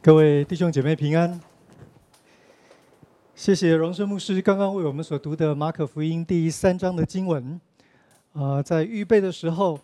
[0.00, 1.40] 各位弟兄姐妹平安，
[3.34, 7.60] 谢谢荣生牧师刚刚为我们所读的马可福音第三章的经文。
[8.32, 9.76] 呃，在预备的时候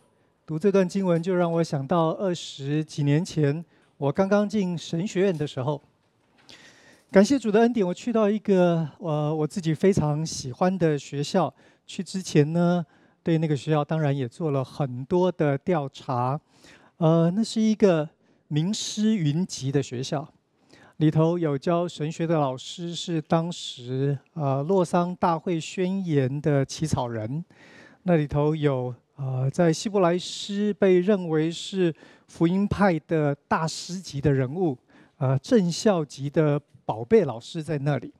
[0.46, 3.62] 读这段经文，就让我想到二十几年前
[3.96, 5.82] 我刚刚进神学院的时候。
[7.10, 11.52] 感谢主的恩典，我去到一个呃我自己非常喜欢的学校。
[11.88, 12.86] 去之前呢，
[13.20, 16.40] 对那个学校当然也做了很多的调查。
[16.98, 18.08] 呃，那是一个。
[18.54, 20.32] 名师云集的学校，
[20.98, 27.44] 里头有教神学的老师，是当时呃洛桑大会宣言的起草人。
[28.04, 31.92] 那里头有呃在希伯来诗被认为是
[32.28, 34.78] 福音派的大师级的人物，
[35.16, 38.14] 呃正校级的宝贝老师在那里。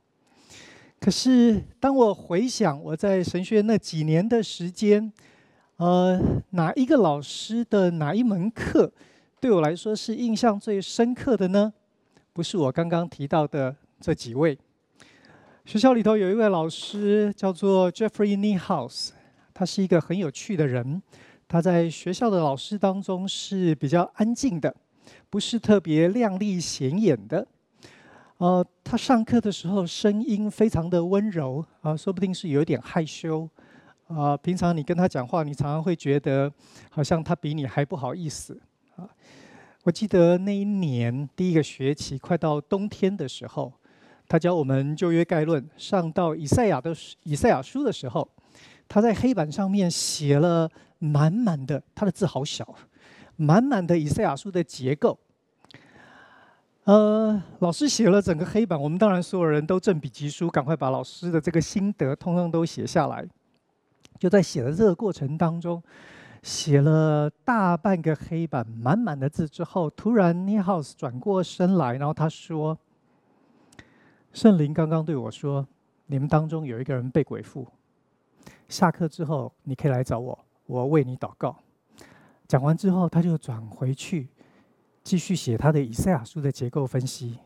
[0.99, 5.13] 可是当我回想我在神学那几年的时间，
[5.77, 8.91] 呃哪一个老师的哪一门课，
[9.45, 11.71] 对我来说是印象最深刻的呢，
[12.33, 14.57] 不是我刚刚提到的这几位。
[15.65, 19.11] 学校里头有一位老师叫做 Jeffrey nihaus
[19.53, 20.99] 他是一个很有趣的人。
[21.47, 24.75] 他在学校的老师当中是比较安静的，
[25.29, 27.47] 不是特别亮丽显眼的。
[28.37, 33.47] 呃，他上课的时候声音非常的温柔啊，呃，说不定是有点害羞
[34.07, 34.37] 啊，呃。
[34.37, 36.51] 平常你跟他讲话，你常常会觉得
[36.89, 38.59] 好像他比你还不好意思。
[38.95, 39.09] 啊，
[39.83, 43.73] 我记得那一年第一个学期快到冬天的时候，
[44.27, 48.27] 他教我们旧约概论，上到以赛亚的以赛亚书的时候，
[48.87, 52.73] 他在黑板上面写了满满的，他的字好小，
[53.35, 55.17] 满满的以赛亚书的结构。
[56.85, 63.27] 呃，老师写了整个黑板，我们当然所有人都振笔疾书，赶快把老师的这个心得通通都写下来。
[64.19, 65.83] 就在写的这个过程当中。
[66.45, 72.77] 写了大半个黑板满满的字之后，突然 Niehaus 转过身来，然后他说
[74.31, 75.67] ：“圣灵刚刚对我说，
[76.05, 77.67] 你们当中有一个人被鬼附。
[78.69, 81.57] 下课之后你可以来找我，我为你祷告。”
[82.47, 84.29] 讲完之后，他就转回去
[85.03, 87.39] 继续写他的以赛亚书的结构分析。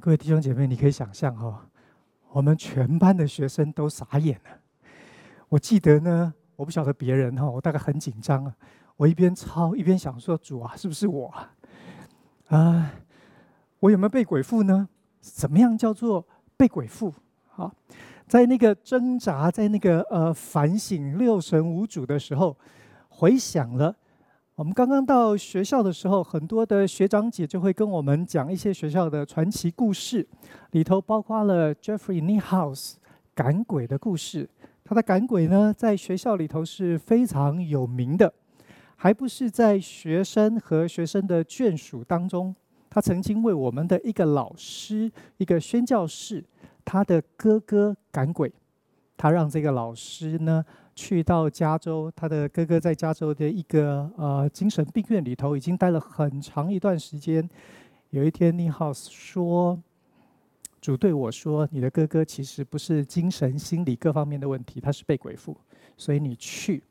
[0.00, 1.60] 各位弟兄姐妹，你可以想象哈、哦，
[2.32, 4.58] 我们全班的学生都傻眼了。
[5.48, 6.34] 我记得呢。
[6.60, 8.54] 我不晓得别人哈，我大概很紧张啊。
[8.98, 11.54] 我一边抄一边想说：“主啊，是不是我啊？
[12.48, 12.92] 啊，
[13.78, 14.86] 我有没有被鬼附呢？
[15.20, 16.22] 怎么样叫做
[16.58, 17.14] 被鬼附？
[17.56, 17.72] 啊，
[18.28, 22.54] 在那个挣扎，在那个呃反省六神无主的时候，
[23.08, 23.96] 回想了
[24.54, 30.28] 我们刚刚到学校的时候，很多的学长姐就会跟我们讲一些学校的传奇故事，
[30.72, 32.96] 里头包括了 Jeffrey Nighouse
[33.34, 34.46] 赶鬼的故事。”
[34.90, 38.34] 他的赶鬼呢，在学校里头是非常有名的，
[38.96, 42.52] 还不是在学生和学生的眷属当中。
[42.88, 46.44] 他曾经为我们的一个老师、一个宣教士，
[46.84, 48.52] 他的哥哥赶鬼，
[49.16, 50.64] 他让这个老师呢
[50.96, 57.48] 去到加州，他的哥哥在加州的一个呃精神病院里头已经待了很长一段时间。
[58.08, 59.80] 有一天，Niehaus 说。
[60.80, 65.56] 主对我说：“你的哥哥其实不是精神、心理各方面的问题，他是被鬼附，
[65.96, 66.82] 所以你去。”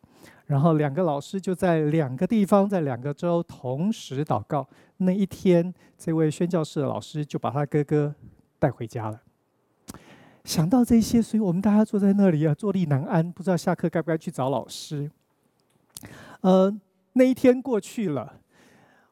[0.45, 4.67] 然后两个老师就在两个地方，在两个州同时祷告。
[4.97, 8.13] 那一天，这位宣教士的老师就把他哥哥
[8.57, 9.21] 带回家了。
[10.43, 15.09] 想到这些，所以我们大家坐在那里啊，坐立难安，不知道下课该不该去找老师。
[16.41, 16.75] 呃，
[17.13, 18.35] 那一天过去了。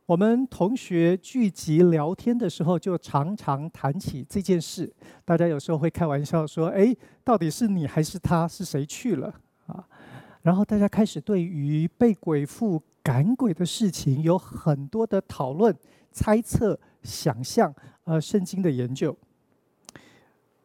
[0.08, 4.90] 我们同学聚集聊天的时候，就常常谈起这件事。
[5.26, 6.96] 大家有时候会开玩笑说：“哎，
[7.26, 8.48] 到底是你还是他？
[8.48, 9.34] 是谁去了？”
[9.68, 9.86] 啊，
[10.44, 15.76] 然后大家开始对于被鬼附赶鬼的事情有很多的讨论、
[16.10, 17.76] 猜测、想象，
[18.06, 19.14] 呃，圣经的研究。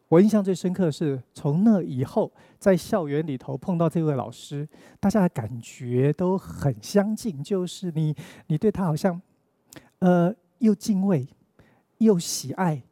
[0.07, 4.65] 我印象最深刻的是，从那以后，在校园里头碰到这位老师，
[5.01, 8.15] 大家的感觉都很相近，就是你，
[8.47, 9.21] 你对他好像。
[10.03, 11.25] 呃，又敬畏，
[11.99, 12.83] 又喜爱，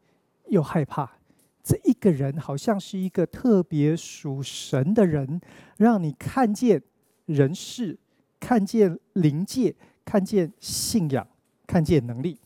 [0.47, 1.17] 又害怕。
[1.61, 5.41] 这一个人好像是一个特别属神的人，
[5.75, 6.81] 让你看见
[7.25, 7.99] 人事，
[8.39, 9.75] 看见灵界，
[10.05, 11.27] 看见信仰，
[11.67, 12.39] 看见能力。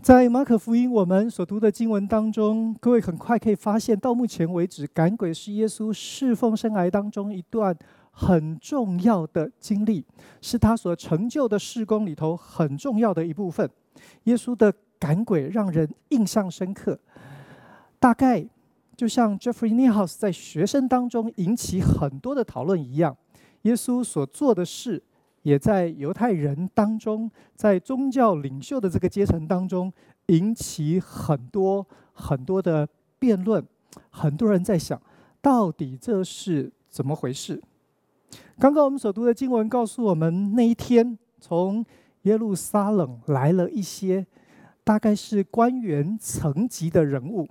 [0.00, 7.76] 在马可福音我们所读的经文当中，各位很快可以发现，到目前为止，赶鬼是耶稣侍奉生涯当中一段。
[8.20, 10.04] 很重要的经历，
[10.42, 13.70] 是他所成就的事工里头很重要的一部分。
[14.24, 16.98] 耶稣的赶鬼让人印象深刻，
[18.00, 18.44] 大概
[18.96, 23.16] 就像 Jeffrey Nehaus 在学生当中引起很多的讨论一样。
[23.62, 25.00] 耶稣所做的事，
[25.42, 29.92] 也在犹太人当中，在宗教领袖的这个阶层当中，
[30.26, 32.88] 引起很多很多的
[33.20, 33.64] 辩论。
[34.10, 35.00] 很多人在想，
[35.40, 37.62] 到底这是怎么回事？
[38.58, 41.84] 刚刚我们所读的经文告诉我们，那一天从
[42.22, 44.26] 耶路撒冷来了一些，
[44.82, 47.48] 大概是官员层级的人物。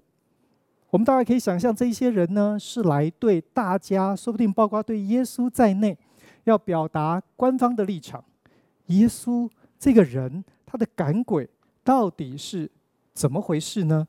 [0.90, 5.98] 我们大概可以想象，这些人呢，是来对大家，说不定包括对耶稣在内，
[6.46, 8.24] 要表达官方的立场。
[8.88, 11.48] 耶稣这个人，他的赶鬼
[11.84, 12.70] 到底是
[13.14, 14.08] 怎么回事呢？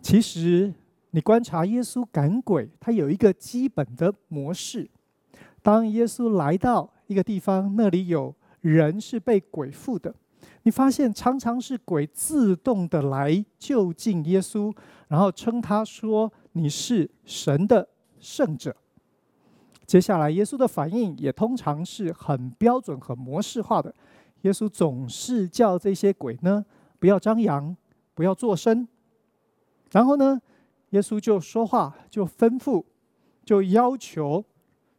[0.00, 0.72] 其实，
[1.10, 4.90] 你观察耶稣赶鬼，他有一个基本的模式。
[5.64, 10.14] 当耶稣来到一个地方，那里有人是被鬼附的，
[10.64, 14.70] 你发现常常是鬼自动的来就近耶稣，
[15.08, 17.88] 然后称他说：“你是神的
[18.20, 18.76] 圣者。”
[19.86, 23.94] 接下来，耶稣的反应也通常是很标准、很模式化的。
[24.42, 26.62] 耶稣总是叫这些鬼呢，
[26.98, 27.74] 不要张扬，
[28.12, 28.86] 不要作声。
[29.92, 30.38] 然后呢，
[30.90, 32.84] 耶稣就说话，就吩咐，
[33.46, 34.44] 就要求，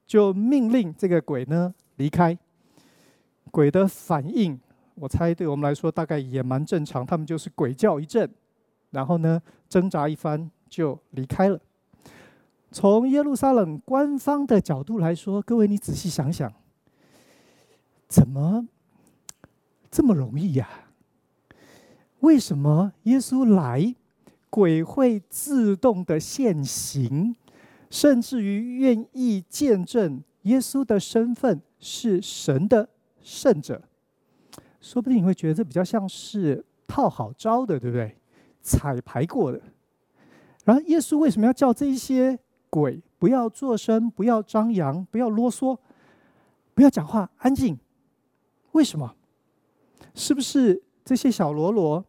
[0.05, 2.37] 就命令这个鬼呢离开。
[3.51, 4.59] 鬼的反应，
[4.95, 7.05] 我猜对我们来说大概也蛮正常。
[7.05, 8.29] 他们就是鬼叫一阵，
[8.91, 11.59] 然后呢挣扎一番就离开了。
[12.71, 16.51] 从耶路撒冷官方的角度来说，各位你仔细想想，
[18.09, 18.67] 怎么
[19.89, 20.67] 这么容易呀？
[22.19, 23.95] 为什么耶稣来，
[24.49, 27.35] 鬼会自动的现形，
[27.89, 32.89] 甚至于愿意见证耶稣的身份是神的
[33.21, 33.81] 圣者？
[34.81, 38.15] 说不定你会觉得这比较像是套好招的，对不对？
[38.61, 39.61] 彩排过的。
[40.63, 42.39] 然后耶稣为什么要叫这一些？
[42.67, 45.77] 鬼不要作声，不要张扬，不要啰嗦，
[46.73, 47.79] 不要讲话，安静。
[48.73, 49.15] 为什么？
[50.13, 52.03] 是不是这些小喽啰、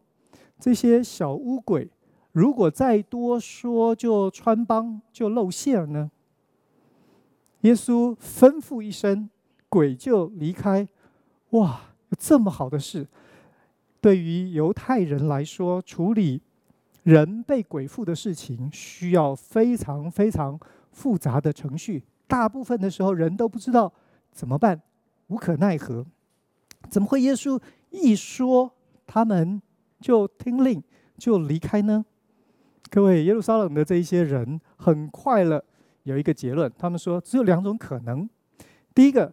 [0.59, 1.89] 这些小乌鬼，
[2.37, 6.11] 如果再多说，就穿帮，就露馅了呢？
[7.61, 9.27] 耶稣吩咐一声，
[9.67, 10.87] 鬼就离开。
[11.49, 11.81] 哇，
[12.15, 13.07] 这么好的事！
[13.99, 16.39] 对于犹太人来说，处理。
[17.01, 20.59] 人被鬼附的事情需要非常非常
[20.91, 23.91] 复杂的程序，大部分的时候人都不知道
[24.31, 24.79] 怎么办，
[25.29, 26.05] 无可奈何。
[26.87, 28.71] 怎么会耶稣一说，
[29.07, 29.59] 他们
[29.99, 30.83] 就听令
[31.17, 32.05] 就离开呢？
[32.89, 35.63] 各位，耶路撒冷的这一些人很快了，
[36.03, 38.29] 有一个结论，他们说只有两种可能：
[38.95, 39.31] 第一个，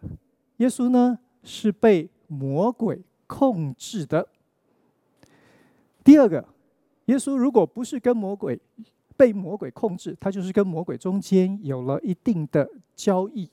[0.57, 4.23] 耶稣呢是被魔鬼控制的；
[6.03, 6.45] 第二个。
[7.05, 8.59] 耶稣如果不是跟魔鬼
[9.15, 13.47] 被魔鬼控制，他就是跟魔鬼中间有了一定的交易。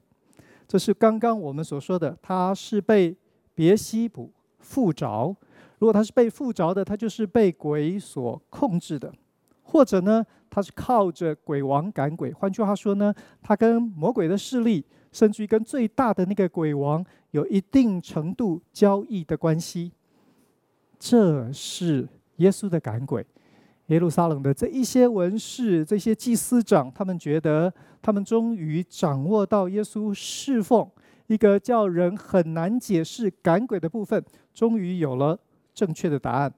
[0.67, 3.15] 这是刚刚我们所说的，他是被
[3.55, 5.37] 别西卜附着。
[5.79, 9.13] 如果他是被附着的，他就是被鬼所控制的，
[9.73, 12.31] 或者呢，他是靠着鬼王赶鬼。
[12.31, 19.93] 换句话说呢，他跟魔鬼的势力，甚至于跟最大的那个鬼王有一定程度交易的关系。
[20.99, 23.27] 这是耶稣的赶鬼。
[23.87, 27.73] 耶路撒冷的这一些文士、这些祭司长，他们觉得
[28.03, 30.87] 他们终于掌握到耶稣侍奉
[31.29, 34.23] 一个叫人很难解释赶鬼的部分，
[34.53, 35.39] 终于有了
[35.75, 36.53] 正确的答案。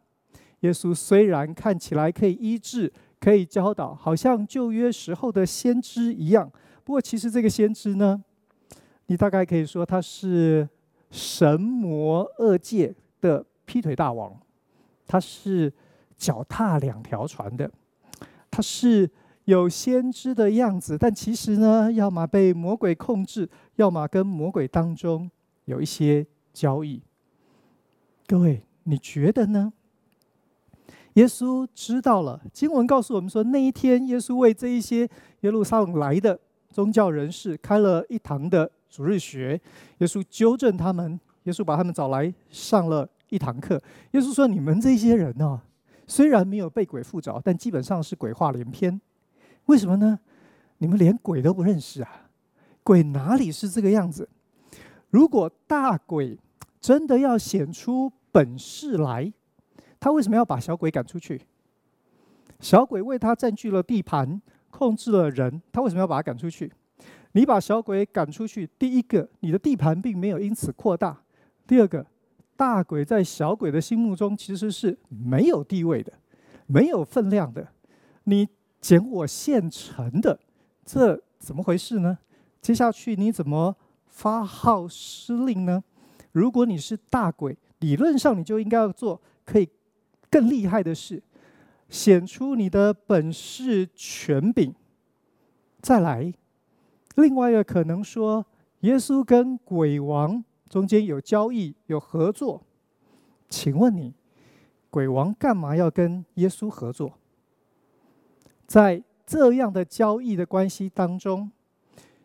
[0.61, 2.91] 耶稣虽然看起来可以医治、
[3.25, 6.50] 可以教导，好像旧约时候的先知一样，
[6.85, 8.23] 不过其实这个先知呢，
[9.07, 10.69] 你大概可以说他是
[11.11, 14.38] 神魔二界的劈腿大王，
[15.07, 15.73] 他是。
[16.16, 17.69] 脚踏两条船的，
[18.49, 19.11] 他是
[19.47, 25.28] 有先知的样子，但其实呢，要么被魔鬼控制，要么跟魔鬼当中
[25.64, 27.02] 有一些交易。
[28.28, 29.73] 各位，你觉得呢？
[31.14, 35.09] 耶稣知道了，经文告诉我们说，那一天耶稣为这一些
[35.40, 36.38] 耶路撒冷来的
[36.71, 39.61] 宗教人士开了一堂的主日学，
[39.99, 43.80] 耶稣纠正他们，耶稣把他们找来上了一堂课。
[44.12, 45.61] 耶稣说：“你们这些人呢、？”
[46.06, 49.00] 虽然没有被鬼附着，但基本上是鬼话连篇。
[49.66, 50.18] 为什么呢？
[50.78, 52.28] 你们连鬼都不认识啊！
[52.83, 54.28] 鬼哪里是这个样子？
[55.09, 56.38] 如果大鬼
[56.80, 59.33] 真的要显出本事来，
[60.05, 61.41] 他为什么要把小鬼赶出去？
[62.61, 66.71] 小鬼为他占据了地盘，控制了人，他为什么要把他赶出去？
[67.33, 71.25] 你把小鬼赶出去，第一个，你的地盘并没有因此扩大；
[71.67, 72.05] 第二个。
[72.55, 76.13] 大鬼在小鬼的心目中其实是没有地位的，
[76.67, 77.67] 没有分量的。
[78.25, 78.47] 你
[78.83, 80.39] 捡我现成的，
[80.85, 82.19] 这怎么回事呢？
[82.61, 83.75] 接下去你怎么
[84.07, 85.83] 发号施令呢？
[86.33, 89.67] 如果你是大鬼，理论上你就应该要做可以
[90.35, 91.23] 更厉害的是，
[91.88, 94.75] 显出你的本事权柄。
[95.81, 96.35] 再来，
[97.14, 98.45] 另外一个可能说，
[98.81, 102.61] 耶稣跟鬼王中间有交易、有合作。
[103.49, 104.12] 请问你，
[104.91, 107.17] 鬼王干嘛要跟耶稣合作？
[108.67, 111.49] 在这样的交易的关系当中，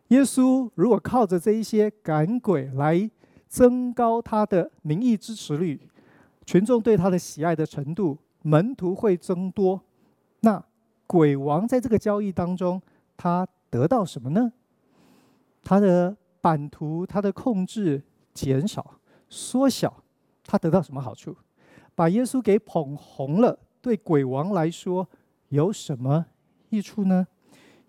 [0.07, 3.07] 耶稣如果靠着这一些赶鬼来
[3.47, 5.79] 增高他的民意支持率，
[6.49, 9.79] 群众对他的喜爱的程度，门徒会增多，
[10.39, 10.65] 那
[11.05, 12.81] 鬼王在这个交易当中，
[13.15, 14.51] 他得到什么呢？
[15.61, 18.01] 他的版图，他的控制
[18.33, 18.95] 减少、
[19.29, 20.01] 缩小，
[20.43, 21.35] 他得到什么好处？
[21.93, 25.07] 把耶稣给捧红了，对鬼王来说
[25.49, 26.25] 有什么
[26.69, 27.27] 益处呢？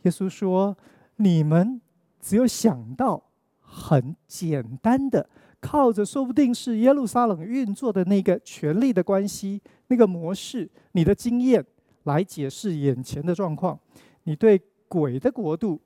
[0.02, 0.76] 耶稣说
[1.16, 1.80] ：“你们
[2.20, 3.22] 只有想到
[3.62, 11.64] 很简单的，靠着说不定是耶路撒冷运作的那个权力的关系、那个模式、你的经验
[12.04, 13.78] 来解释眼前的状况，
[14.24, 15.80] 你对鬼的国度。”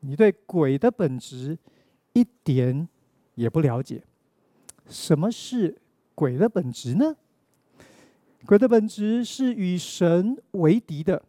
[0.00, 1.58] 你对鬼的本质
[2.12, 2.86] 一点
[3.34, 4.04] 也不了解。
[4.88, 5.74] 什么是
[6.14, 7.16] 鬼的本质呢？
[8.44, 11.20] 鬼的本质是与神为敌的。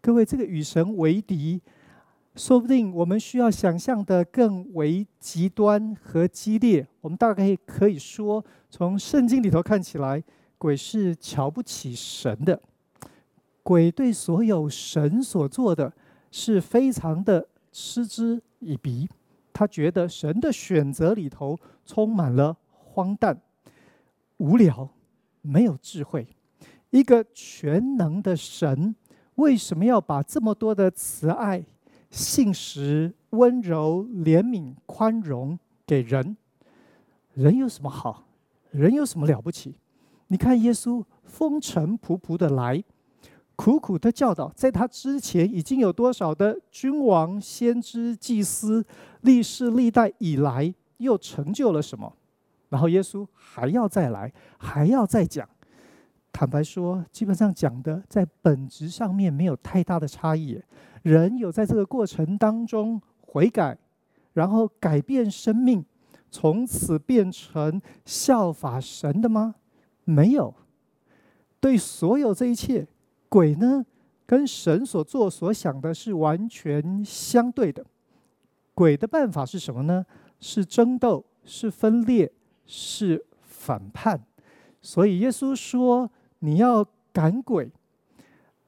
[0.00, 1.60] 各位，这个与神为敌，
[2.36, 6.86] 说不定我们需要想象的更为极端和激烈。
[7.00, 10.22] 我们大概可以说，从圣经里头看起来，
[10.58, 12.60] 鬼是瞧不起神的。
[13.62, 15.92] 鬼对所有神所做的
[16.30, 17.48] 是非常的。
[17.78, 19.06] 嗤之以鼻，
[19.52, 23.38] 他觉得神的选择里头充满了荒诞、
[24.38, 24.88] 无聊、
[25.42, 26.26] 没有智慧。
[26.88, 28.96] 一个全能的神，
[29.34, 31.62] 为什么要把这么多的慈爱、
[32.10, 36.36] 信实、温柔、怜悯、宽容给人？
[37.34, 38.24] 人有什么好？
[38.70, 39.74] 人有什么了不起？
[40.28, 42.82] 你看耶稣风尘仆仆的来。
[43.54, 48.84] 苦苦的教导，在他之前已经有多少的君王、先知、祭司，
[49.22, 52.12] 历世历代以来又成就了什么？
[52.68, 55.48] 然后耶稣还要再来，还要再讲。
[56.38, 60.60] 坦白说，基本上讲的在本质上面没有太大的差异。
[61.00, 63.78] 人有在这个过程当中悔改，
[64.34, 65.82] 然后改变生命，
[66.30, 69.54] 从此变成效法神的吗？
[70.04, 70.54] 没有。
[71.58, 72.86] 对所有这一切。
[73.30, 73.86] 鬼呢，
[74.26, 77.82] 跟神所做所想的是完全相对的。
[78.74, 80.04] 鬼的办法是什么呢？
[80.38, 82.30] 是争斗，是分裂，
[82.66, 84.22] 是反叛。
[84.82, 86.10] 所以耶稣说
[86.46, 87.68] ：“你要赶鬼，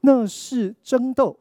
[0.00, 1.38] 那是争斗。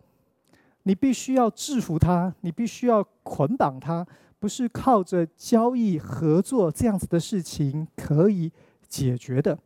[0.84, 4.06] 你必须要制服他，你必须要捆绑他，
[4.38, 8.51] 不是靠着交易合作这样子的事情可以
[8.88, 9.58] 解决的。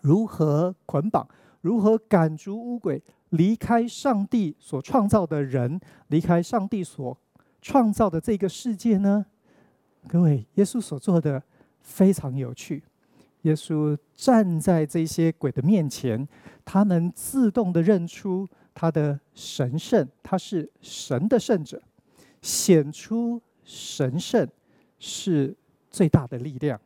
[0.00, 1.26] 如何捆绑？”
[1.60, 7.16] 如何赶逐污鬼，离开上帝所创造的人，离开上帝所
[7.62, 9.24] 创造的这个世界呢？
[10.06, 11.42] 各位，耶稣所做的
[11.80, 12.84] 非常有趣。
[13.44, 16.28] 耶稣站在这些鬼的面前，
[16.64, 21.82] 他们自动的认出他的神圣，他是神的圣者，
[22.42, 24.46] 显出神圣
[24.98, 25.56] 是
[25.90, 26.78] 最大的力量。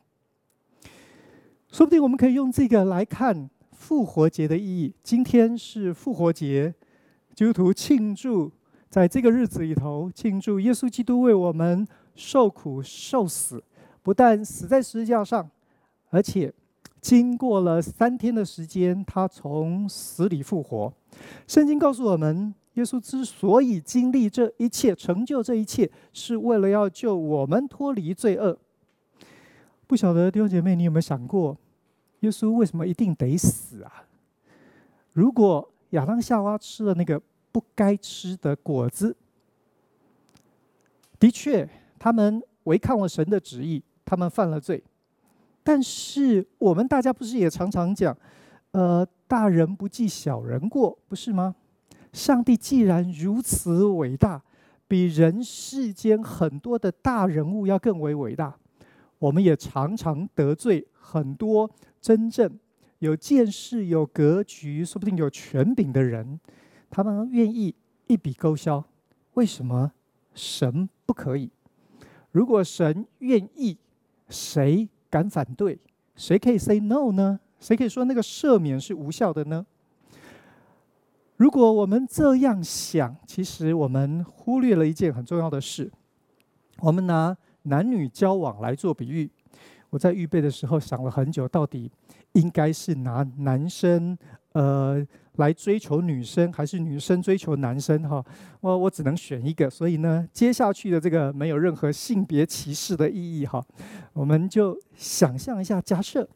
[1.72, 3.50] 说不定我们可以用这个来看。
[3.70, 6.74] 复活节的意义，今天是复活节，
[7.32, 8.50] 基督徒庆祝
[8.90, 11.86] 在这个日子里头庆祝耶稣基督为我们
[12.16, 13.62] 受苦受死，
[14.02, 15.48] 不但死在十字架上，
[16.10, 16.52] 而且
[17.00, 20.92] 经过了三天的时间，他从死里复活。
[21.46, 28.58] 圣经告诉我们，耶稣之所以经历这一切，成就这一切，是为了要救我们脱离罪恶。
[29.86, 31.56] 不晓得弟兄姐妹，你有没有想过？
[32.20, 34.04] 耶稣为什么一定得死啊？
[35.12, 37.20] 如果亚当夏娃吃了那个
[37.52, 39.16] 不该吃的果子，
[41.18, 44.82] 的确，他们违抗了神的旨意，他们犯了罪。
[45.68, 48.16] 但是我们大家不是也常常讲，
[48.70, 51.54] 呃，大人不计小人过，不是吗？
[52.10, 54.42] 上帝既然如此伟大，
[54.86, 58.56] 比人世间很多的大人物要更为伟大，
[59.18, 61.70] 我们也常常得罪很多。
[62.00, 62.58] 真正
[63.00, 66.40] 有见识、有格局，说不定有权柄的人，
[66.88, 67.74] 他们愿意
[68.06, 68.82] 一笔勾销。
[69.34, 69.92] 为什么
[70.32, 71.50] 神不可以？
[72.32, 73.76] 如果神愿意，
[74.30, 75.78] 谁敢反对？
[76.16, 77.38] 谁可以 say no 呢？
[77.60, 79.64] 谁可以说那个赦免是无效的呢？
[81.36, 85.90] 如果我们这样想，其实我们忽略了一件很重要的事。
[86.80, 89.30] 我们拿男女交往来做比喻。
[89.90, 91.90] 我在预备的时候想了很久，到底
[92.32, 94.18] 应该是拿男生
[94.58, 98.02] 呃来追求女生，还是女生追求男生？
[98.08, 98.24] 哈，
[98.60, 99.70] 我我只能选一个。
[99.70, 103.64] 所以呢，接下去的这个没有任何性别歧视的意义哈。
[104.14, 106.28] 我们就想象一下，假设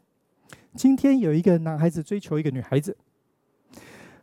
[0.73, 2.95] 今天有一个男孩子追求一个女孩子，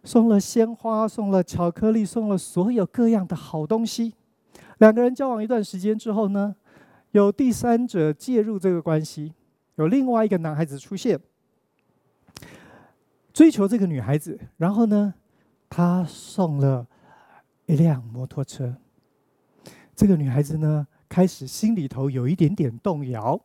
[0.03, 4.15] 送了鲜花，送了巧克力，送了所有各样的好东西。
[4.79, 6.57] 两个人交往一段时间之后呢，
[7.11, 9.35] 有第三者介入这个关系，
[9.75, 11.21] 有另外一个男孩子出现，
[13.33, 15.15] 追求这个女孩子，然后呢，
[15.69, 16.87] 他送了
[17.67, 18.77] 一辆摩托车。
[19.95, 23.41] 这个女孩子呢，开始心里头有一点点动摇。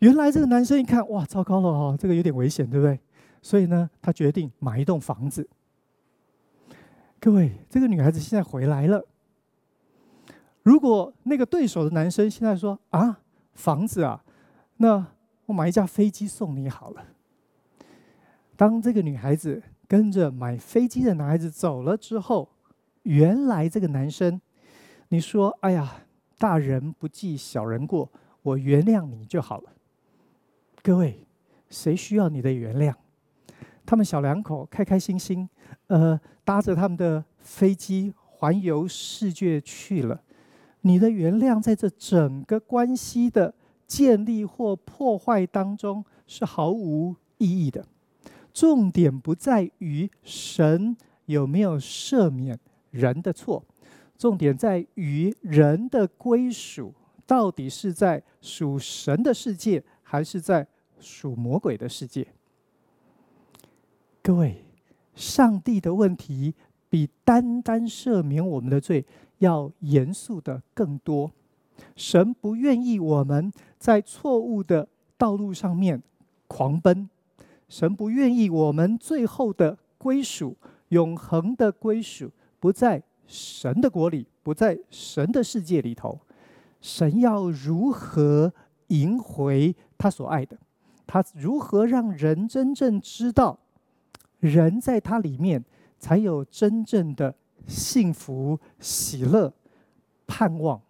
[0.00, 2.98] 原来这个男生一看，哇，糟糕了哦，这个有点危险，对不对？
[3.40, 5.48] 所以呢，他决定买一栋房子。
[7.20, 9.04] 各位，这个女孩子现在回来了。
[10.62, 13.20] 如果那个对手的男生现在说啊，
[13.54, 14.22] 房子啊，
[14.76, 15.06] 那
[15.46, 17.04] 我买一架飞机送你好了。
[18.58, 22.50] 当这个女孩子跟着买飞机的男孩子走了之后，
[23.04, 24.40] 原来这个男生，
[25.10, 26.02] 你说哎呀，
[26.38, 28.10] 大人不计小人过，
[28.42, 29.70] 我原谅你就好了。
[30.82, 31.24] 各位，
[31.70, 32.92] 谁需要你的原谅？
[33.86, 35.48] 他们小两口开开心心，
[35.86, 40.20] 呃，搭着他们的飞机环游世界去了。
[40.80, 43.54] 你的原谅在这整个关系的
[43.86, 47.86] 建立或破坏当中是毫无意义的。
[48.58, 50.96] 重点不在于神
[51.26, 52.58] 有没有赦免
[52.90, 53.64] 人的错，
[54.16, 56.92] 重点在于人的归属
[57.24, 60.66] 到底是在属神的世界，还是在
[60.98, 62.26] 属魔鬼的世界。
[64.20, 64.64] 各位，
[65.14, 66.52] 上帝的问题
[66.90, 69.04] 比单单赦免我们的罪。
[69.38, 71.30] 要严肃的更多，
[71.94, 76.02] 神不愿意我们在错误的道路上面
[76.48, 77.08] 狂奔，
[77.68, 80.56] 神不愿意我们最后的归属、
[80.88, 86.18] 永恒的归属不在神的国里，不在神的世界里头。
[86.80, 88.52] 神要如何
[88.88, 90.56] 赢回他所爱的？
[91.06, 93.58] 他如何让人真正知道，
[94.40, 95.64] 人在他里面
[95.98, 97.34] 才有真正的？
[97.66, 99.52] 幸福、喜乐、
[100.26, 100.80] 盼望，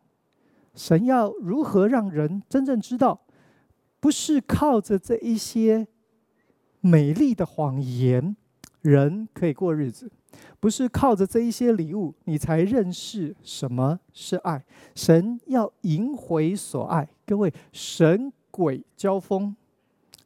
[0.77, 3.21] 神要如何让人真正知道？
[3.99, 5.89] 不是靠着这一些
[6.89, 8.35] 美丽的谎言，
[8.81, 10.09] 人可以过日子；
[10.59, 14.65] 不是靠着这一些礼物，你才认识什么是爱。
[14.95, 17.07] 神要赢回所爱。
[17.27, 19.55] 各位，神鬼交锋，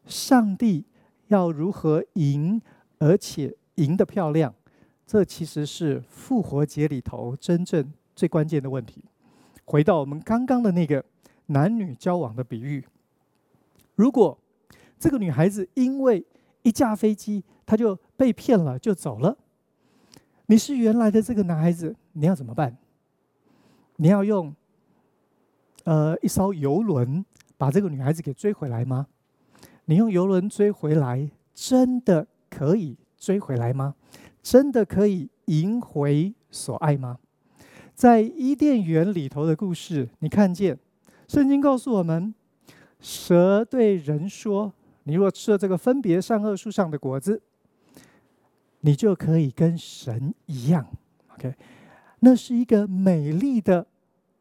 [0.07, 0.85] 上帝
[1.27, 2.63] 要如何赢，
[2.99, 4.55] 而且赢得漂亮？
[5.05, 9.03] 这其实是复活节里头真正最关键的问题。
[9.65, 11.05] 回到我们刚刚的那个
[11.47, 12.85] 男女交往的比喻，
[13.97, 14.39] 如果
[14.97, 16.25] 这个女孩子因为
[16.63, 19.37] 一架飞机，她就被骗了，就走了，
[20.47, 22.77] 你是原来的这个男孩子，你要怎么办？
[23.97, 24.55] 你要用
[25.85, 27.25] 呃一艘游轮
[27.57, 29.07] 把这个女孩子给追回来吗？
[29.85, 33.95] 你用游轮追回来，真的可以追回来吗？
[34.43, 37.19] 真的可以赢回所爱吗？
[37.95, 40.79] 在伊甸园里头的故事，你看见
[41.29, 42.35] 圣经告诉我们，
[42.99, 44.73] 蛇对人说
[45.05, 47.43] ：“你若吃了这个分别善恶树上的果子，
[48.81, 50.87] 你就可以跟神一样。”
[51.35, 51.55] OK，
[52.21, 53.87] 那是一个美丽的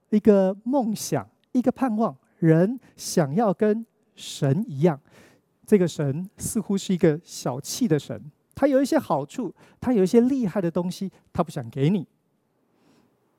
[0.10, 2.16] 一个梦想，一个盼望。
[2.40, 5.00] 人想要跟神一样，
[5.66, 8.20] 这个神似乎是一个小气的神。
[8.56, 12.08] 他有一些好处，他有一些厉害的东西，他不想给你。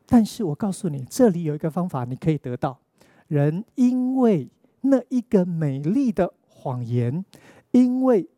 [0.06, 2.78] 但是我告诉你，这里有一个方法，你可以得到。
[3.26, 4.48] 人因为
[4.82, 6.32] 那一个美丽的
[6.62, 7.25] 谎言，
[7.72, 8.29] 因为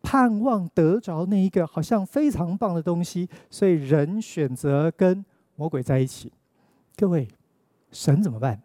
[0.00, 5.24] 盼望得着那一个好像非常棒的东西，所以人选择跟
[5.56, 6.32] 魔鬼在一起。
[6.96, 7.26] 各位，
[7.90, 8.62] 神怎么办？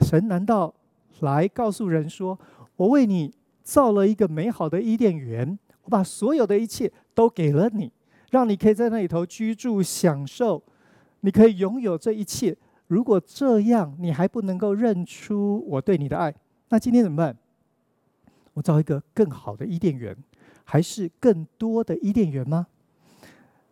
[0.00, 0.74] 神难道
[1.20, 2.38] 来告诉人说
[2.76, 7.90] ：“我为你造了一个美好的伊甸园。”我把所有的一切都给了你，
[8.30, 10.62] 让你可以在那里头居住、享受，
[11.20, 12.56] 你可以拥有这一切。
[12.86, 16.32] 如果这样你还不能够认出我对你的爱，
[16.72, 17.36] 那今天怎么办？
[18.54, 20.16] 我造一个更好的伊甸园，
[20.64, 22.66] 还是更多的伊甸园吗？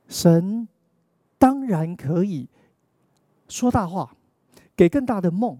[0.06, 0.68] 神
[1.38, 2.46] 当然可以
[3.48, 4.14] 说大话，
[4.76, 5.58] 给更大的梦，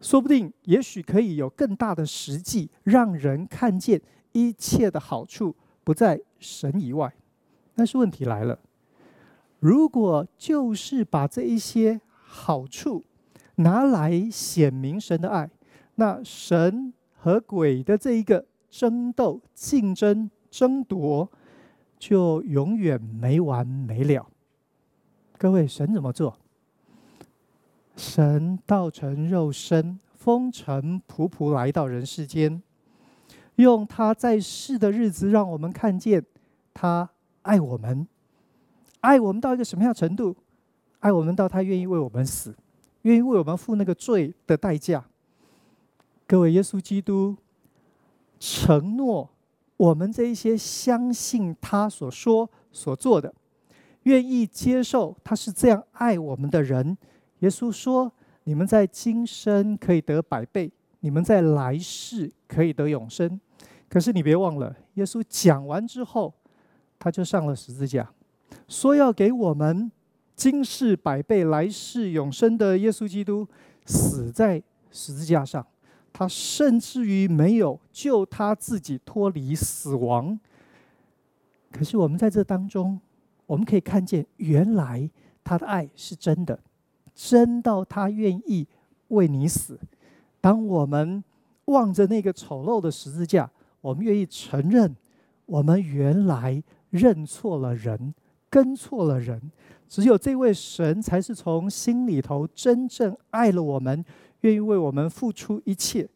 [0.00, 4.00] 说不定也许可以有更大的实际，让人看见。
[4.32, 7.12] 一切的好处不在神以外，
[7.74, 8.58] 但是问题来了：
[9.58, 13.04] 如果就是把这一些好处
[13.56, 15.50] 拿来显明神的爱，
[16.00, 21.30] 那神和鬼的这一个争斗、竞争、争夺，
[21.98, 24.26] 就永远没完没了。
[25.36, 26.38] 各位，神怎么做？
[27.96, 32.62] 神道成肉身，风尘仆仆来到人世间，
[33.56, 36.24] 用他在世的日子，让我们看见
[36.72, 37.10] 他
[37.42, 38.08] 爱我们，
[39.00, 40.34] 爱我们到一个什么样程度？
[41.00, 42.56] 爱我们到他愿意为我们死，
[43.02, 45.04] 愿意为我们付那个罪的代价。
[46.30, 47.36] 各位，耶稣基督
[48.38, 49.28] 承诺
[49.76, 53.34] 我们这一些相信他所说所做的。
[54.04, 56.96] 愿意接受他是这样爱我们的人，
[57.40, 58.12] 耶稣说
[58.44, 63.40] ：“你们在今生可以得百倍，你们在来世可以得永生。”
[63.90, 66.32] 可是你别忘了，耶稣讲完之后，
[67.00, 68.08] 他就上了十字架，
[68.68, 69.90] 说要给我们
[70.36, 73.48] 今世百倍、来世永生的耶稣基督
[73.84, 74.62] 死在
[74.92, 75.66] 十字架上。
[76.12, 80.38] 他甚至于没有救他自己脱离死亡。
[81.70, 83.00] 可是我们在这当中。
[83.46, 85.10] 我们可以看见，原来
[85.42, 86.56] 他的爱是真的，
[87.16, 88.64] 真到他愿意
[89.08, 89.76] 为你死。
[90.40, 91.24] 当我们
[91.64, 94.94] 望着那个丑陋的十字架，我们愿意承认，
[95.46, 98.14] 我们原来认错了人，
[98.48, 99.50] 跟错了人。
[99.88, 104.04] 只有这位神才是从心里头真正爱了我们，
[104.42, 106.08] 愿意为我们付出一切。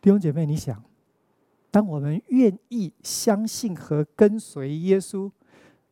[0.00, 0.82] 弟兄姐妹，你想，
[1.70, 5.30] 当我们愿意相信和跟随耶稣，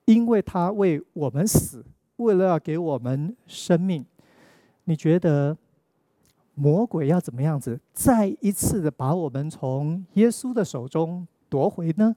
[0.05, 1.85] 因为他为我们死，
[2.17, 4.05] 为了要给我们生命，
[4.85, 5.57] 你觉得
[6.55, 12.17] 魔鬼要怎么样子再一次的把我们从耶稣的手中夺回呢？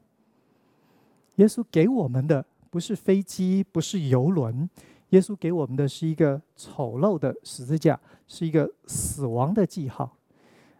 [1.36, 4.70] 耶稣给我们的不是飞机，不是游轮，
[5.13, 10.17] 耶稣给我们的是一个丑陋的十字架，是一个死亡的记号。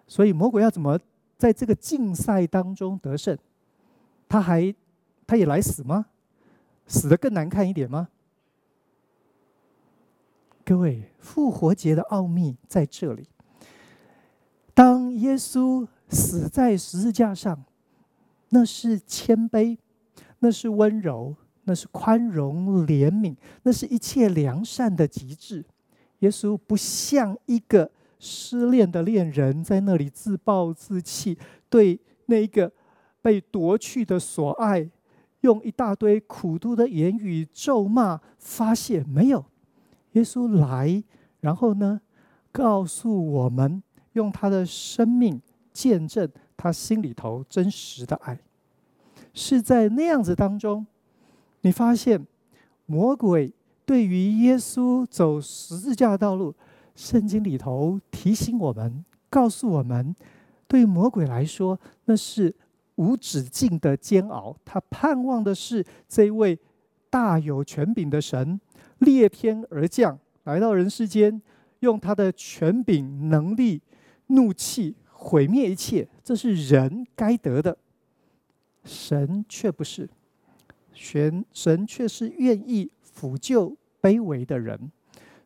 [0.07, 0.99] 所以魔鬼要怎么
[1.37, 3.37] 在这个竞赛当中得胜？
[4.27, 4.73] 他还
[5.27, 6.07] 他也来死吗？
[6.87, 8.09] 死得更难看一点吗？
[10.65, 13.27] 各位，复活节的奥秘在这里。
[14.73, 17.63] 当耶稣死在十字架上，
[18.49, 19.77] 那是谦卑，
[20.39, 25.63] 那是温柔，那是宽容、怜悯，那是一切良善的极致。
[26.19, 31.38] 耶稣不像一个失恋的恋人，在那里自暴自弃，
[31.69, 32.71] 对那一个
[33.21, 34.89] 被夺去的所爱。
[35.41, 39.43] 用一大堆苦毒的言语咒骂发泄，没有。
[40.13, 41.04] 耶稣来，
[41.41, 41.99] 然后呢，
[42.49, 45.41] 告诉我们，用他的生命
[45.73, 48.39] 见证他心里头真实的爱。
[49.34, 50.88] 是在那样子当中，
[51.63, 52.26] 你发现
[52.86, 53.52] 魔鬼
[53.86, 56.56] 对于耶稣走十字架道路，
[56.95, 60.15] 圣经里头提醒我们，告诉我们，
[60.67, 62.56] 对魔鬼来说，那是。
[62.95, 66.60] 无止境的煎熬，他盼望的是这位
[67.10, 68.62] 大有权柄的神
[68.99, 71.41] 裂天而降，来到人世间，
[71.80, 73.82] 用他的权柄、能力、
[74.28, 76.08] 怒气毁灭一切。
[76.23, 77.76] 这是人该得的，
[78.86, 80.08] 神却不是，
[80.93, 84.91] 神神却是愿意抚救卑微的人。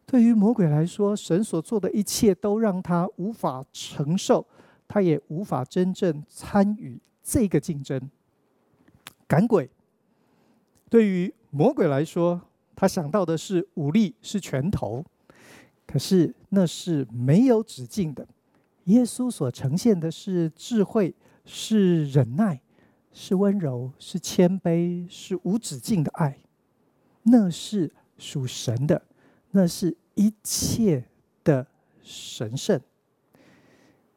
[0.05, 4.45] 对于魔鬼来说，神所做的一切都让他无法承受，
[4.87, 6.99] 他也无法真正参与。
[7.29, 8.09] 这个竞争，
[9.27, 9.69] 赶鬼，
[10.89, 12.39] 对于魔鬼来说，
[12.73, 15.03] 他想到的是武力，是拳头，
[15.85, 18.25] 可是那是没有止境的。
[18.85, 22.61] 耶稣所呈现的是智慧，是忍耐，
[23.11, 26.37] 是温柔，是谦卑，是无止境的爱。
[27.23, 29.01] 那是属神的，
[29.51, 31.03] 那是一切
[31.43, 31.67] 的
[32.01, 32.79] 神圣。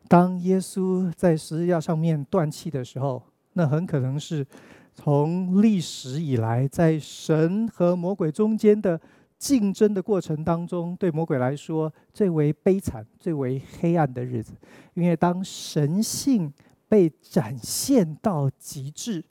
[0.07, 3.23] 当耶稣在十字架上面断气的时候，
[3.53, 4.47] 那很可能是
[4.95, 9.01] 从历史以来，在神和魔鬼中间的
[9.39, 14.53] 竞争的过程当中，对魔鬼来说最为悲惨、最为黑暗的日子。
[14.95, 16.53] 因为当神性
[16.91, 19.25] 被展现到极致，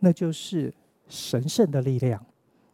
[0.00, 0.74] 那就是
[1.06, 2.26] 神圣的力量，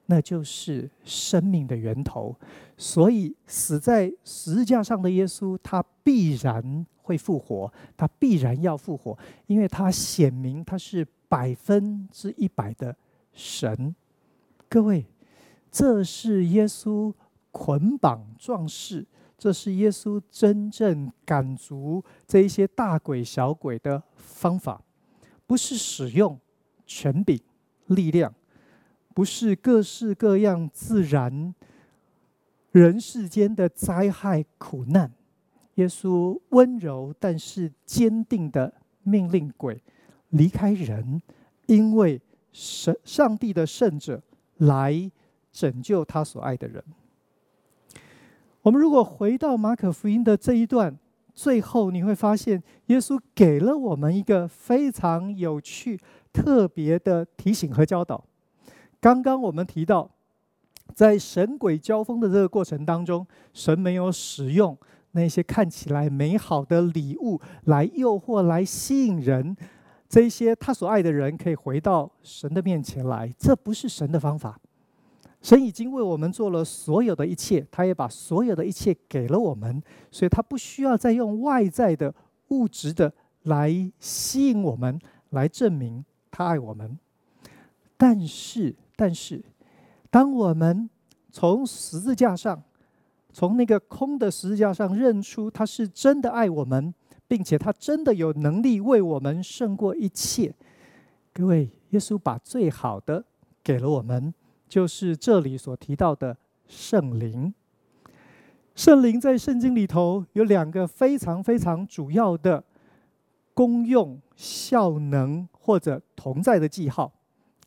[0.07, 2.35] 那就是生命的源头。
[2.79, 6.87] 所以死在十字架上的耶稣，他必然。
[7.07, 9.17] 会复活，他必然要复活，
[9.47, 12.97] 因为他显明他是百分之一百的
[13.33, 13.95] 神。
[14.69, 15.07] 各位，
[15.71, 17.15] 这是耶稣
[17.53, 19.07] 捆绑壮士，
[19.39, 24.83] 这是耶稣真正赶逐这一些大鬼小鬼的方法，
[25.47, 26.39] 不是使用
[26.87, 27.39] 权柄、
[27.87, 28.35] 力量，
[29.15, 31.55] 不是各式各样自然
[32.71, 35.13] 人世间的灾害苦难。
[35.75, 38.73] 耶稣温柔但是坚定的
[39.03, 39.83] 命令鬼
[40.31, 41.21] 离开人，
[41.67, 42.21] 因为
[42.53, 44.23] 神上帝的圣者
[44.57, 45.11] 来
[45.53, 46.83] 拯救他所爱的人。
[48.67, 50.99] 我们如果回到马可福音的这一段，
[51.33, 55.97] 最后你会发现，耶稣给了我们一个非常有趣、
[56.33, 58.25] 特别的提醒和教导。
[59.01, 60.11] 刚刚我们提到，
[60.93, 64.77] 在神鬼交锋的这个过程当中，神没有使用
[65.13, 69.57] 那些看起来美好的礼物来诱惑、来吸引人，
[70.09, 74.59] 这些他所爱的人可以回到神的面前来，这不是神的方法。
[75.47, 79.81] 神已经为我们做了所有的一切，他也把所有的一切给了我们，
[80.11, 82.13] 所以他不需要再用外在的
[82.49, 83.13] 物质的
[83.45, 84.99] 来吸引我们，
[85.31, 86.99] 来证明他爱我们。
[87.97, 89.41] 但是，但是，
[90.11, 90.91] 当我们
[91.31, 92.61] 从十字架上，
[93.33, 96.93] 从那个空的十字架上认出他是真的爱我们，
[97.29, 100.53] 并且他真的有能力为我们胜过一切。
[101.33, 103.25] 各位，耶稣把最好的
[103.63, 104.35] 给了我们。
[104.69, 107.53] 就是这里所提到的圣灵。
[108.75, 112.63] 圣灵在圣经里头有两个非常非常主要的
[113.55, 117.13] 功用、效能或者同在的记号。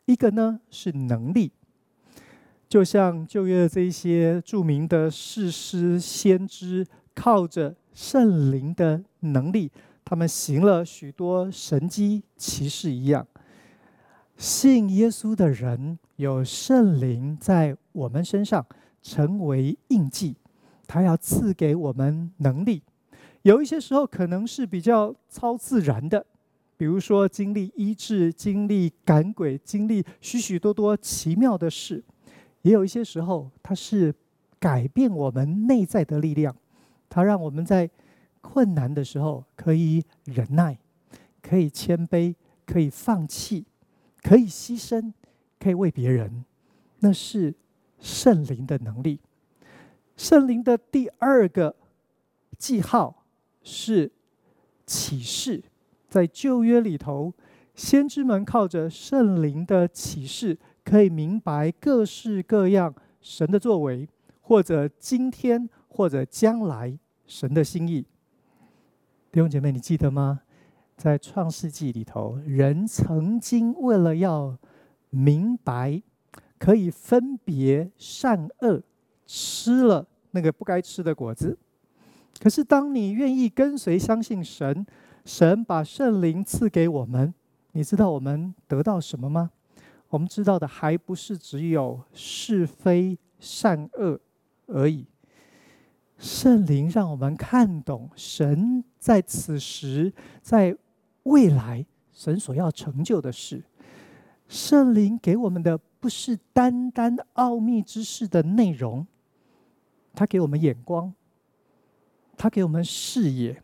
[0.06, 1.52] 一个呢是能力，
[2.68, 6.86] 就像旧约这些著名的士师、先知，
[7.16, 9.72] 靠着圣灵的能力，
[10.04, 13.26] 他们行了许多神迹奇事一样。
[14.38, 18.65] 信耶稣的人有圣灵在我们身上
[19.01, 20.36] 成为印记，
[20.86, 22.84] 他要赐给我们能力。
[23.43, 26.25] 有一些时候可能是比较超自然的，
[26.75, 32.01] 比如说经历医治、经历赶鬼、经历许许多多奇妙的事；
[32.63, 34.13] 也有一些时候，它是
[34.60, 36.53] 改变我们内在的力量，
[37.08, 37.89] 它让我们在
[38.41, 40.77] 困难的时候可以忍耐，
[41.41, 43.63] 可以谦卑，可以放弃。
[44.21, 45.13] 可以牺牲，
[45.60, 46.45] 可以为别人，
[47.00, 47.54] 那是
[48.00, 49.19] 圣灵的能力。
[50.15, 51.76] 圣灵的第二个
[52.58, 53.24] 记号
[53.63, 54.12] 是
[54.86, 55.63] 启示，
[56.08, 57.34] 在旧约里头，
[57.76, 64.08] 先知们靠着圣灵的启示，可以明白各式各样神的作为，
[64.41, 68.06] 或者今天或者将来神的心意。
[69.32, 70.41] 弟兄姐妹，你记得吗？
[70.98, 74.58] 在创世纪里头，人曾经为了要
[75.10, 76.02] 明白，
[76.58, 78.82] 可以分别善恶，
[79.26, 81.58] 吃了那个不该吃的果子。
[82.39, 84.86] 可是，当你愿意跟随、相信神，
[85.26, 87.34] 神把圣灵赐给我们，
[87.72, 89.52] 你知道我们得到什么吗？
[90.10, 94.19] 我们知道的还不是只有是非善恶
[94.67, 95.06] 而已。
[96.17, 100.78] 圣灵让我们看懂神在此时在。
[101.24, 103.62] 未来神所要成就的事，
[104.50, 109.08] 圣灵给我们的不是单单奥秘之事的内容，
[110.14, 111.14] 他给我们眼光，
[112.36, 113.64] 他给我们视野，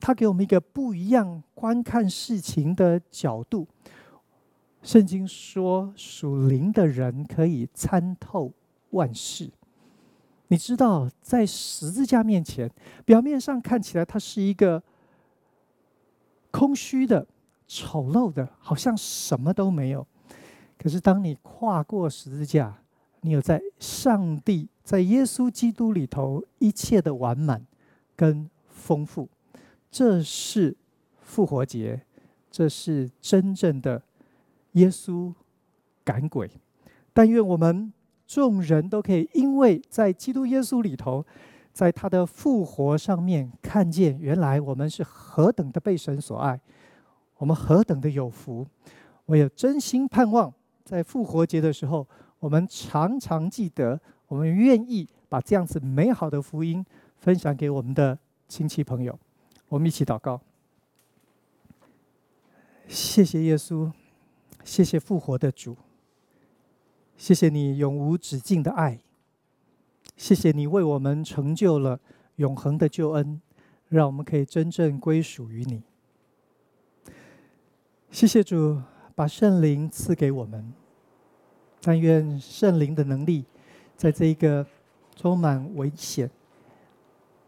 [0.00, 3.66] 他给我们一个不一样观看事情的角度。
[4.82, 8.52] 圣经说，属灵的人可以参透
[8.90, 9.50] 万事。
[10.48, 12.70] 你知道，在十字架面前，
[13.04, 14.82] 表面上看起来，他是一个。
[16.52, 17.24] 空虚的、
[17.68, 20.04] 丑陋的，好像什么都没有。
[20.82, 22.74] 可是，当你跨过十字架，
[23.20, 27.66] 你有在上帝、在耶稣基督里头一切的完满
[28.16, 29.28] 跟丰富。
[29.90, 30.74] 这是
[31.20, 32.00] 复活节，
[32.50, 34.02] 这是真正的
[34.72, 35.34] 耶稣
[36.02, 36.50] 赶鬼。
[37.12, 37.92] 但愿我们
[38.26, 41.26] 众人都可以，因为在基督耶稣里头。
[41.72, 46.60] 在他的复活上面，看见原来我们是何等的被神所爱，
[47.38, 48.66] 我们何等的有福。
[49.24, 50.52] 我有真心盼望，
[50.90, 52.04] 在复活节的时候，
[52.40, 56.84] 我们常常记得，我们愿意把这样子美好的福音
[57.16, 59.16] 分享给我们的亲戚朋友。
[59.68, 60.40] 我们一起祷告。
[62.88, 63.92] 谢谢耶稣，
[64.64, 65.76] 谢谢复活的主，
[67.16, 68.98] 谢谢你永无止境的爱。
[70.16, 72.00] 谢谢你为我们成就了
[72.34, 73.40] 永恒的救恩，
[73.86, 75.84] 让我们可以真正归属于你。
[78.10, 78.82] 谢谢主
[79.14, 80.72] 把圣灵赐给我们，
[81.80, 83.44] 但愿圣灵的能力，
[83.96, 84.66] 在这一个
[85.16, 86.30] 充满危险、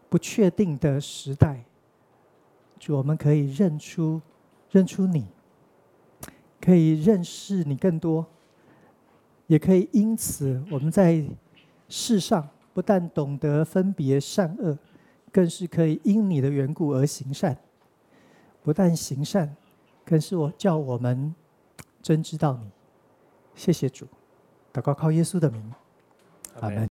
[0.09, 1.63] 不确定的时代，
[2.79, 4.21] 主我们可以认出、
[4.71, 5.27] 认出你，
[6.59, 8.25] 可以认识你更多，
[9.47, 11.23] 也可以因此我们在
[11.87, 12.49] 世上。
[12.73, 14.75] 不但懂得分别善恶，
[15.31, 17.55] 更是可以因你的缘故而行善。
[18.63, 19.55] 不但行善，
[20.03, 21.35] 更是我叫我们
[22.01, 22.71] 真知道你。
[23.53, 24.07] 谢谢主，
[24.73, 25.61] 祷告靠耶稣的名，
[26.59, 26.89] 阿门。